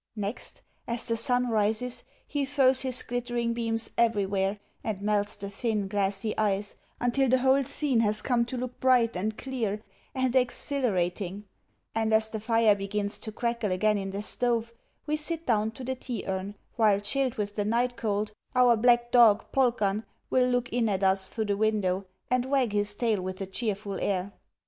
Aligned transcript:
Next, 0.15 0.63
as 0.87 1.05
the 1.05 1.15
sun 1.15 1.47
rises, 1.51 2.05
he 2.25 2.43
throws 2.43 2.81
his 2.81 3.03
glittering 3.03 3.53
beams 3.53 3.91
everywhere, 3.99 4.57
and 4.83 4.99
melts 4.99 5.35
the 5.35 5.47
thin, 5.47 5.87
glassy 5.87 6.35
ice 6.39 6.73
until 6.99 7.29
the 7.29 7.37
whole 7.37 7.63
scene 7.63 7.99
has 7.99 8.23
come 8.23 8.43
to 8.45 8.57
look 8.57 8.79
bright 8.79 9.15
and 9.15 9.37
clear 9.37 9.83
and 10.15 10.35
exhilarating; 10.35 11.45
and 11.93 12.15
as 12.15 12.29
the 12.29 12.39
fire 12.39 12.73
begins 12.73 13.19
to 13.19 13.31
crackle 13.31 13.71
again 13.71 13.99
in 13.99 14.09
the 14.09 14.23
stove, 14.23 14.73
we 15.05 15.15
sit 15.17 15.45
down 15.45 15.69
to 15.69 15.83
the 15.83 15.93
tea 15.93 16.23
urn, 16.25 16.55
while, 16.77 16.99
chilled 16.99 17.35
with 17.35 17.53
the 17.53 17.63
night 17.63 17.95
cold, 17.95 18.31
our 18.55 18.75
black 18.75 19.11
dog, 19.11 19.51
Polkan, 19.51 20.03
will 20.31 20.47
look 20.47 20.67
in 20.69 20.89
at 20.89 21.03
us 21.03 21.29
through 21.29 21.45
the 21.45 21.55
window, 21.57 22.07
and 22.31 22.45
wag 22.45 22.73
his 22.73 22.95
tail 22.95 23.21
with 23.21 23.39
a 23.39 23.45
cheerful 23.45 23.99
air. 24.01 24.31